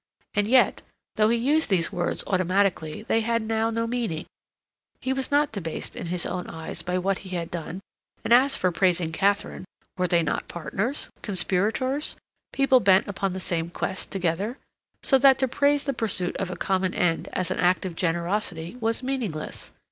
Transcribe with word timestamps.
And 0.33 0.47
yet, 0.47 0.81
though 1.15 1.29
he 1.29 1.37
used 1.37 1.69
these 1.69 1.91
words 1.91 2.23
automatically, 2.25 3.03
they 3.03 3.21
had 3.21 3.43
now 3.43 3.69
no 3.69 3.85
meaning. 3.85 4.25
He 4.99 5.13
was 5.13 5.29
not 5.29 5.51
debased 5.51 5.95
in 5.95 6.07
his 6.07 6.25
own 6.25 6.47
eyes 6.47 6.81
by 6.81 6.97
what 6.97 7.19
he 7.19 7.35
had 7.35 7.51
done, 7.51 7.81
and 8.23 8.33
as 8.33 8.55
for 8.57 8.71
praising 8.71 9.11
Katharine, 9.11 9.63
were 9.99 10.07
they 10.07 10.23
not 10.23 10.47
partners, 10.47 11.11
conspirators, 11.21 12.17
people 12.51 12.79
bent 12.79 13.07
upon 13.07 13.33
the 13.33 13.39
same 13.39 13.69
quest 13.69 14.09
together, 14.09 14.57
so 15.03 15.19
that 15.19 15.37
to 15.37 15.47
praise 15.47 15.83
the 15.83 15.93
pursuit 15.93 16.35
of 16.37 16.49
a 16.49 16.55
common 16.55 16.95
end 16.95 17.29
as 17.33 17.51
an 17.51 17.59
act 17.59 17.85
of 17.85 17.95
generosity 17.95 18.77
was 18.81 19.03
meaningless. 19.03 19.71